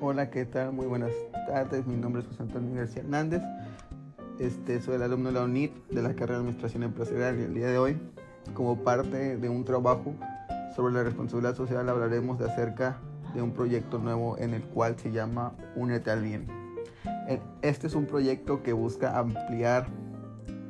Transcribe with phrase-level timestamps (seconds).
[0.00, 0.72] Hola, ¿qué tal?
[0.72, 1.12] Muy buenas
[1.46, 1.86] tardes.
[1.86, 3.42] Mi nombre es José Antonio García Hernández.
[4.38, 7.54] Este, soy el alumno de la UNIT de la carrera de Administración Empresarial y el
[7.54, 7.96] día de hoy,
[8.54, 10.14] como parte de un trabajo
[10.74, 12.98] sobre la responsabilidad social, hablaremos de acerca
[13.34, 16.46] de un proyecto nuevo en el cual se llama Únete al Bien.
[17.28, 19.86] E, este es un proyecto que busca ampliar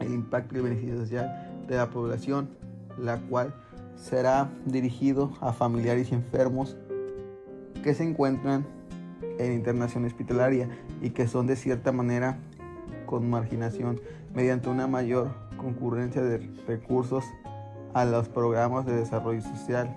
[0.00, 2.48] el impacto y beneficio social de la población,
[2.98, 3.54] la cual
[3.94, 6.76] será dirigido a familiares y enfermos
[7.84, 8.66] que se encuentran
[9.44, 10.68] en internación hospitalaria
[11.00, 12.38] y que son de cierta manera
[13.06, 14.00] con marginación
[14.34, 17.24] mediante una mayor concurrencia de recursos
[17.94, 19.94] a los programas de desarrollo social.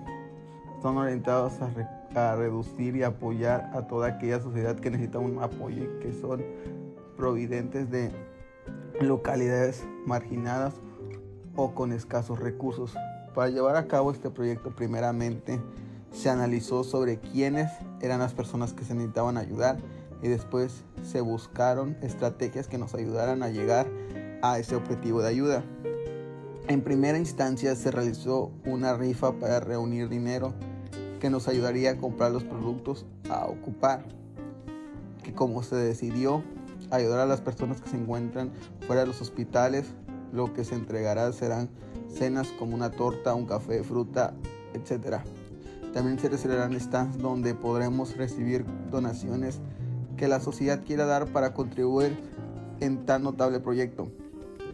[0.82, 5.84] Son orientados a, a, reducir y apoyar a toda aquella sociedad que necesita un apoyo
[5.84, 6.42] y que son
[7.16, 8.10] providentes de
[9.00, 10.74] localidades marginadas
[11.56, 12.94] o con escasos recursos.
[13.34, 15.58] Para llevar a cabo este proyecto primeramente
[16.12, 17.70] se analizó sobre quiénes
[18.00, 19.78] eran las personas que se necesitaban ayudar
[20.22, 23.86] y después se buscaron estrategias que nos ayudaran a llegar
[24.42, 25.64] a ese objetivo de ayuda.
[26.68, 30.52] En primera instancia se realizó una rifa para reunir dinero
[31.20, 34.04] que nos ayudaría a comprar los productos a ocupar.
[35.22, 36.42] Que como se decidió
[36.90, 38.52] ayudar a las personas que se encuentran
[38.86, 39.86] fuera de los hospitales,
[40.32, 41.68] lo que se entregará serán
[42.08, 44.34] cenas como una torta, un café, fruta,
[44.74, 45.18] etc.
[45.96, 49.60] También se reservarán stands donde podremos recibir donaciones
[50.18, 52.18] que la sociedad quiera dar para contribuir
[52.80, 54.12] en tan notable proyecto.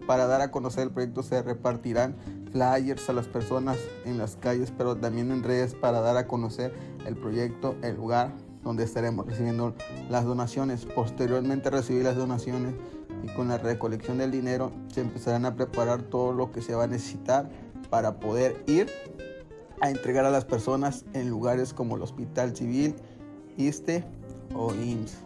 [0.05, 2.17] Para dar a conocer el proyecto se repartirán
[2.51, 6.75] flyers a las personas en las calles, pero también en redes para dar a conocer
[7.07, 8.33] el proyecto, el lugar
[8.65, 9.77] donde estaremos recibiendo
[10.11, 10.87] las donaciones.
[10.87, 12.75] Posteriormente recibir las donaciones
[13.23, 16.83] y con la recolección del dinero se empezarán a preparar todo lo que se va
[16.83, 17.49] a necesitar
[17.91, 18.89] para poder ir
[19.83, 22.95] a entregar a las personas en lugares como el Hospital Civil,
[23.57, 24.05] ISTE
[24.55, 25.19] o IMSS.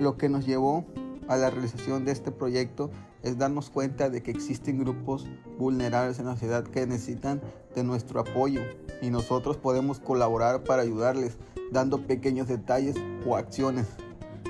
[0.00, 0.84] Lo que nos llevó
[1.28, 2.90] a la realización de este proyecto
[3.22, 5.24] es darnos cuenta de que existen grupos
[5.56, 7.40] vulnerables en la ciudad que necesitan
[7.76, 8.60] de nuestro apoyo
[9.00, 11.36] y nosotros podemos colaborar para ayudarles
[11.70, 13.86] dando pequeños detalles o acciones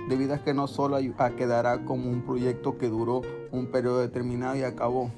[0.09, 0.97] debido a que no solo
[1.37, 3.21] quedará como un proyecto que duró
[3.53, 5.11] un periodo determinado y acabó,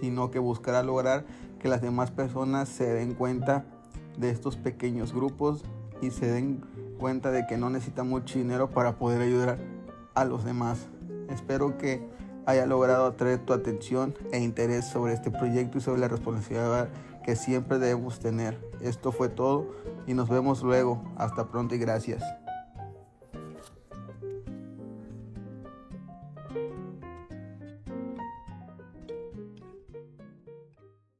[0.00, 1.24] sino que buscará lograr
[1.64, 3.64] que las demás personas se den cuenta
[4.18, 5.64] de estos pequeños grupos
[6.02, 6.60] y se den
[7.00, 9.56] cuenta de que no necesitan mucho dinero para poder ayudar
[10.12, 10.88] a los demás.
[11.30, 12.06] Espero que
[12.44, 16.90] haya logrado atraer tu atención e interés sobre este proyecto y sobre la responsabilidad
[17.24, 18.60] que siempre debemos tener.
[18.82, 19.70] Esto fue todo
[20.06, 21.02] y nos vemos luego.
[21.16, 22.22] Hasta pronto y gracias.